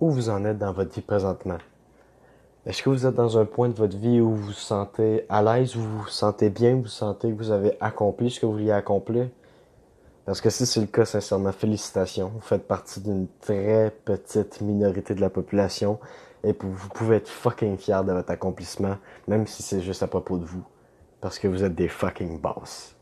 où 0.00 0.10
vous 0.10 0.28
en 0.28 0.44
êtes 0.44 0.58
dans 0.58 0.72
votre 0.72 0.94
vie 0.94 1.00
présentement? 1.00 1.58
Est-ce 2.66 2.82
que 2.82 2.90
vous 2.90 3.06
êtes 3.06 3.14
dans 3.14 3.38
un 3.38 3.44
point 3.44 3.68
de 3.68 3.74
votre 3.74 3.96
vie 3.96 4.20
où 4.20 4.30
vous 4.30 4.46
vous 4.46 4.52
sentez 4.52 5.24
à 5.28 5.42
l'aise, 5.42 5.76
où 5.76 5.80
vous 5.80 5.98
vous 6.00 6.08
sentez 6.08 6.50
bien, 6.50 6.76
vous 6.76 6.86
sentez 6.86 7.30
que 7.30 7.36
vous 7.36 7.50
avez 7.50 7.76
accompli 7.80 8.30
ce 8.30 8.40
que 8.40 8.46
vous 8.46 8.52
vouliez 8.52 8.72
accomplir? 8.72 9.28
Parce 10.24 10.40
que 10.40 10.50
si 10.50 10.66
c'est 10.66 10.80
le 10.80 10.88
cas, 10.88 11.04
sincèrement, 11.04 11.52
félicitations. 11.52 12.32
Vous 12.34 12.40
faites 12.40 12.66
partie 12.66 13.00
d'une 13.00 13.28
très 13.40 13.94
petite 14.04 14.60
minorité 14.60 15.14
de 15.14 15.20
la 15.20 15.30
population 15.30 16.00
et 16.42 16.54
vous 16.60 16.88
pouvez 16.88 17.16
être 17.16 17.28
fucking 17.28 17.76
fier 17.76 18.02
de 18.04 18.12
votre 18.12 18.32
accomplissement, 18.32 18.96
même 19.28 19.46
si 19.46 19.62
c'est 19.62 19.80
juste 19.80 20.02
à 20.02 20.08
propos 20.08 20.36
de 20.36 20.44
vous. 20.44 20.64
Parce 21.20 21.38
que 21.38 21.46
vous 21.46 21.62
êtes 21.62 21.74
des 21.76 21.88
fucking 21.88 22.40
boss. 22.40 22.96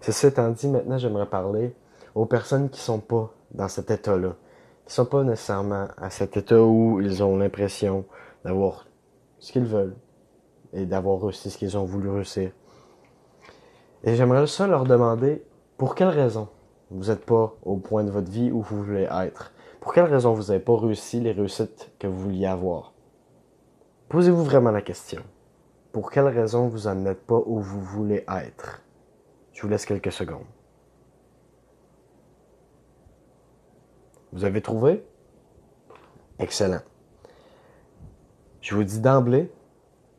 Ceci 0.00 0.26
étant 0.26 0.48
dit, 0.50 0.68
maintenant, 0.68 0.98
j'aimerais 0.98 1.26
parler 1.26 1.74
aux 2.14 2.26
personnes 2.26 2.70
qui 2.70 2.80
sont 2.80 3.00
pas 3.00 3.32
dans 3.50 3.68
cet 3.68 3.90
état-là. 3.90 4.36
Qui 4.86 4.94
sont 4.94 5.06
pas 5.06 5.22
nécessairement 5.22 5.88
à 5.96 6.10
cet 6.10 6.36
état 6.36 6.62
où 6.62 7.00
ils 7.00 7.22
ont 7.22 7.36
l'impression 7.36 8.04
d'avoir 8.44 8.86
ce 9.38 9.52
qu'ils 9.52 9.64
veulent 9.64 9.96
et 10.72 10.86
d'avoir 10.86 11.20
réussi 11.20 11.50
ce 11.50 11.58
qu'ils 11.58 11.76
ont 11.76 11.84
voulu 11.84 12.08
réussir. 12.08 12.50
Et 14.04 14.16
j'aimerais 14.16 14.46
ça 14.46 14.66
leur 14.66 14.84
demander 14.84 15.44
pour 15.76 15.94
quelle 15.94 16.08
raison 16.08 16.48
vous 16.90 17.06
n'êtes 17.06 17.24
pas 17.24 17.54
au 17.62 17.76
point 17.76 18.04
de 18.04 18.10
votre 18.10 18.30
vie 18.30 18.50
où 18.50 18.60
vous 18.60 18.82
voulez 18.82 19.08
être? 19.10 19.52
Pour 19.80 19.94
quelle 19.94 20.04
raison 20.04 20.34
vous 20.34 20.44
n'avez 20.44 20.60
pas 20.60 20.76
réussi 20.76 21.20
les 21.20 21.32
réussites 21.32 21.90
que 21.98 22.06
vous 22.06 22.18
vouliez 22.18 22.46
avoir? 22.46 22.92
Posez-vous 24.08 24.44
vraiment 24.44 24.70
la 24.70 24.82
question. 24.82 25.22
Pour 25.92 26.10
quelle 26.10 26.28
raison 26.28 26.68
vous 26.68 26.88
n'en 26.88 27.06
êtes 27.06 27.26
pas 27.26 27.40
où 27.46 27.60
vous 27.60 27.80
voulez 27.80 28.24
être? 28.28 28.82
Je 29.52 29.62
vous 29.62 29.68
laisse 29.68 29.86
quelques 29.86 30.12
secondes. 30.12 30.46
Vous 34.32 34.44
avez 34.44 34.62
trouvé? 34.62 35.04
Excellent. 36.38 36.80
Je 38.60 38.74
vous 38.74 38.84
dis 38.84 39.00
d'emblée, 39.00 39.50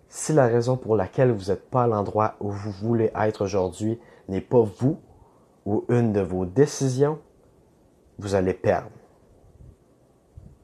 si 0.10 0.34
la 0.34 0.48
raison 0.48 0.78
pour 0.78 0.96
laquelle 0.96 1.32
vous 1.32 1.52
n'êtes 1.52 1.70
pas 1.70 1.84
à 1.84 1.88
l'endroit 1.88 2.36
où 2.40 2.52
vous 2.52 2.72
voulez 2.72 3.12
être 3.16 3.44
aujourd'hui 3.44 4.00
n'est 4.30 4.42
pas 4.42 4.62
vous 4.62 5.00
ou 5.66 5.86
une 5.90 6.14
de 6.14 6.22
vos 6.22 6.46
décisions, 6.46 7.20
vous 8.20 8.36
allez 8.36 8.54
perdre. 8.54 8.92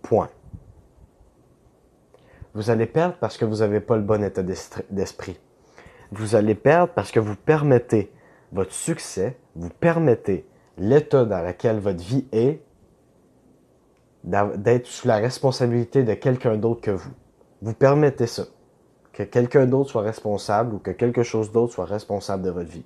Point. 0.04 0.30
Vous 2.54 2.70
allez 2.70 2.86
perdre 2.86 3.16
parce 3.20 3.38
que 3.38 3.46
vous 3.46 3.58
n'avez 3.58 3.80
pas 3.80 3.96
le 3.96 4.04
bon 4.04 4.24
état 4.24 4.44
d'esprit. 4.44 5.40
Vous 6.12 6.36
allez 6.36 6.56
perdre 6.56 6.94
parce 6.94 7.12
que 7.12 7.20
vous 7.20 7.36
permettez 7.36 8.12
votre 8.52 8.74
succès, 8.74 9.38
vous 9.56 9.70
permettez 9.70 10.48
l'état 10.78 11.26
dans 11.26 11.46
lequel 11.46 11.80
votre 11.80 12.04
vie 12.04 12.26
est 12.32 12.62
d'être 14.24 14.88
sous 14.88 15.08
la 15.08 15.18
responsabilité 15.18 16.04
de 16.04 16.14
quelqu'un 16.14 16.58
d'autre 16.58 16.82
que 16.82 16.92
vous. 16.92 17.12
Vous 17.62 17.74
permettez 17.74 18.28
ça. 18.28 18.46
Que 19.14 19.24
quelqu'un 19.24 19.66
d'autre 19.66 19.90
soit 19.90 20.02
responsable 20.02 20.76
ou 20.76 20.80
que 20.80 20.92
quelque 20.92 21.24
chose 21.24 21.52
d'autre 21.52 21.74
soit 21.74 21.86
responsable 21.86 22.44
de 22.44 22.52
votre 22.52 22.70
vie. 22.70 22.86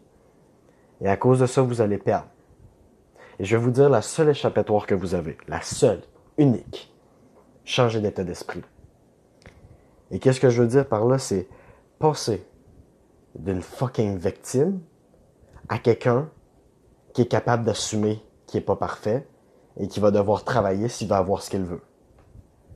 Et 1.01 1.07
à 1.07 1.17
cause 1.17 1.39
de 1.39 1.45
ça, 1.45 1.61
vous 1.61 1.81
allez 1.81 1.97
perdre. 1.97 2.27
Et 3.39 3.45
je 3.45 3.55
vais 3.55 3.63
vous 3.63 3.71
dire 3.71 3.89
la 3.89 4.01
seule 4.01 4.29
échappatoire 4.29 4.85
que 4.85 4.95
vous 4.95 5.15
avez. 5.15 5.37
La 5.47 5.61
seule, 5.61 6.01
unique. 6.37 6.91
Changer 7.65 7.99
d'état 7.99 8.23
d'esprit. 8.23 8.61
Et 10.11 10.19
qu'est-ce 10.19 10.39
que 10.39 10.49
je 10.49 10.61
veux 10.61 10.67
dire 10.67 10.87
par 10.87 11.05
là, 11.05 11.17
c'est 11.17 11.47
passer 11.99 12.45
d'une 13.35 13.61
fucking 13.61 14.17
victime 14.17 14.79
à 15.69 15.79
quelqu'un 15.79 16.29
qui 17.13 17.23
est 17.23 17.27
capable 17.27 17.63
d'assumer 17.63 18.21
qu'il 18.45 18.59
n'est 18.59 18.65
pas 18.65 18.75
parfait 18.75 19.25
et 19.77 19.87
qui 19.87 19.99
va 19.99 20.11
devoir 20.11 20.43
travailler 20.43 20.87
s'il 20.87 21.07
va 21.07 21.17
avoir 21.17 21.41
ce 21.41 21.49
qu'il 21.49 21.63
veut. 21.63 21.81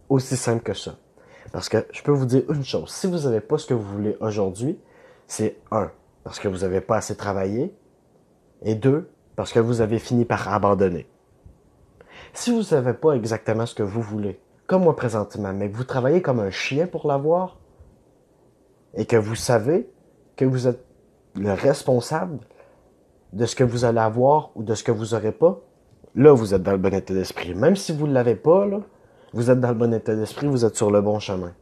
Aussi 0.09 0.37
simple 0.37 0.63
que 0.63 0.73
ça. 0.73 0.95
Parce 1.51 1.69
que 1.69 1.85
je 1.91 2.01
peux 2.01 2.11
vous 2.11 2.25
dire 2.25 2.43
une 2.49 2.63
chose, 2.63 2.89
si 2.89 3.07
vous 3.07 3.19
n'avez 3.19 3.41
pas 3.41 3.57
ce 3.57 3.65
que 3.65 3.73
vous 3.73 3.83
voulez 3.83 4.17
aujourd'hui, 4.19 4.79
c'est 5.27 5.57
un, 5.71 5.91
parce 6.23 6.39
que 6.39 6.47
vous 6.47 6.59
n'avez 6.59 6.81
pas 6.81 6.97
assez 6.97 7.15
travaillé, 7.15 7.73
et 8.63 8.75
deux, 8.75 9.09
parce 9.35 9.53
que 9.53 9.59
vous 9.59 9.81
avez 9.81 9.99
fini 9.99 10.25
par 10.25 10.51
abandonner. 10.51 11.07
Si 12.33 12.51
vous 12.51 12.57
ne 12.57 12.63
savez 12.63 12.93
pas 12.93 13.13
exactement 13.13 13.65
ce 13.65 13.75
que 13.75 13.83
vous 13.83 14.01
voulez, 14.01 14.39
comme 14.65 14.83
moi 14.83 14.95
présentement, 14.95 15.53
mais 15.53 15.69
que 15.69 15.77
vous 15.77 15.83
travaillez 15.83 16.21
comme 16.21 16.39
un 16.39 16.51
chien 16.51 16.87
pour 16.87 17.07
l'avoir, 17.07 17.57
et 18.95 19.05
que 19.05 19.15
vous 19.15 19.35
savez 19.35 19.89
que 20.35 20.45
vous 20.45 20.67
êtes 20.67 20.83
le 21.35 21.53
responsable 21.53 22.39
de 23.33 23.45
ce 23.45 23.55
que 23.55 23.63
vous 23.63 23.85
allez 23.85 23.99
avoir 23.99 24.51
ou 24.55 24.63
de 24.63 24.73
ce 24.73 24.83
que 24.83 24.91
vous 24.91 25.15
n'aurez 25.15 25.31
pas, 25.31 25.59
là, 26.17 26.33
vous 26.33 26.53
êtes 26.53 26.63
dans 26.63 26.71
le 26.71 26.77
bon 26.79 26.93
état 26.93 27.13
d'esprit. 27.13 27.53
Même 27.53 27.75
si 27.75 27.95
vous 27.95 28.07
ne 28.07 28.13
l'avez 28.13 28.35
pas, 28.35 28.65
là, 28.65 28.81
vous 29.33 29.51
êtes 29.51 29.59
dans 29.59 29.69
le 29.69 29.75
bon 29.75 29.93
état 29.93 30.15
d'esprit, 30.15 30.47
vous 30.47 30.65
êtes 30.65 30.75
sur 30.75 30.91
le 30.91 30.99
bon 30.99 31.19
chemin. 31.19 31.53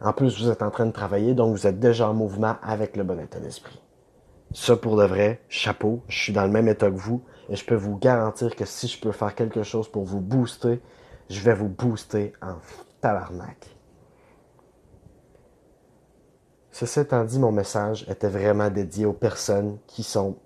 En 0.00 0.12
plus, 0.12 0.40
vous 0.40 0.50
êtes 0.50 0.62
en 0.62 0.70
train 0.70 0.84
de 0.86 0.92
travailler, 0.92 1.34
donc 1.34 1.56
vous 1.56 1.66
êtes 1.66 1.80
déjà 1.80 2.10
en 2.10 2.14
mouvement 2.14 2.56
avec 2.62 2.96
le 2.96 3.02
bon 3.02 3.18
état 3.18 3.40
d'esprit. 3.40 3.80
Ça, 4.52 4.76
pour 4.76 4.96
de 4.96 5.04
vrai, 5.04 5.40
chapeau, 5.48 6.02
je 6.08 6.18
suis 6.18 6.32
dans 6.34 6.44
le 6.44 6.50
même 6.50 6.68
état 6.68 6.90
que 6.90 6.96
vous, 6.96 7.22
et 7.48 7.56
je 7.56 7.64
peux 7.64 7.74
vous 7.74 7.96
garantir 7.96 8.54
que 8.54 8.66
si 8.66 8.88
je 8.88 9.00
peux 9.00 9.10
faire 9.10 9.34
quelque 9.34 9.62
chose 9.62 9.88
pour 9.88 10.04
vous 10.04 10.20
booster, 10.20 10.80
je 11.30 11.40
vais 11.40 11.54
vous 11.54 11.68
booster 11.68 12.34
en 12.42 12.56
tabarnak. 13.00 13.74
Ceci 16.72 17.00
étant 17.00 17.24
dit, 17.24 17.38
mon 17.38 17.52
message 17.52 18.04
était 18.08 18.28
vraiment 18.28 18.68
dédié 18.68 19.06
aux 19.06 19.12
personnes 19.14 19.78
qui 19.86 20.02
sont 20.02 20.36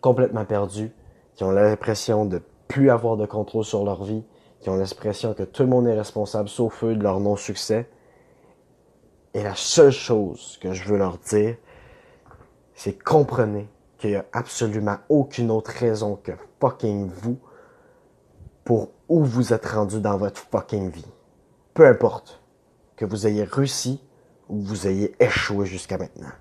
complètement 0.00 0.44
perdues, 0.44 0.92
qui 1.34 1.42
ont 1.42 1.50
l'impression 1.50 2.24
de 2.24 2.40
plus 2.68 2.90
avoir 2.90 3.16
de 3.16 3.26
contrôle 3.26 3.64
sur 3.64 3.84
leur 3.84 4.04
vie, 4.04 4.22
qui 4.60 4.70
ont 4.70 4.76
l'impression 4.76 5.34
que 5.34 5.42
tout 5.42 5.62
le 5.62 5.68
monde 5.68 5.86
est 5.86 5.96
responsable 5.96 6.48
sauf 6.48 6.84
eux 6.84 6.94
de 6.94 7.02
leur 7.02 7.20
non-succès. 7.20 7.88
Et 9.34 9.42
la 9.42 9.54
seule 9.54 9.92
chose 9.92 10.58
que 10.60 10.72
je 10.72 10.84
veux 10.84 10.98
leur 10.98 11.18
dire, 11.18 11.56
c'est 12.74 13.02
comprenez 13.02 13.68
qu'il 13.98 14.10
n'y 14.10 14.16
a 14.16 14.24
absolument 14.32 14.96
aucune 15.08 15.50
autre 15.50 15.72
raison 15.72 16.16
que 16.16 16.32
fucking 16.60 17.08
vous 17.08 17.38
pour 18.64 18.90
où 19.08 19.24
vous 19.24 19.52
êtes 19.52 19.66
rendu 19.66 20.00
dans 20.00 20.16
votre 20.16 20.40
fucking 20.40 20.90
vie. 20.90 21.06
Peu 21.74 21.86
importe 21.86 22.40
que 22.96 23.04
vous 23.04 23.26
ayez 23.26 23.44
réussi 23.44 24.00
ou 24.48 24.62
que 24.62 24.68
vous 24.68 24.86
ayez 24.86 25.14
échoué 25.20 25.66
jusqu'à 25.66 25.98
maintenant. 25.98 26.32